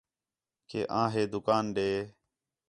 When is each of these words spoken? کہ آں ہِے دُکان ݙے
کہ 0.69 0.79
آں 0.99 1.07
ہِے 1.13 1.23
دُکان 1.33 1.65
ݙے 1.75 1.89